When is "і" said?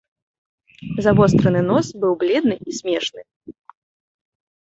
2.71-2.77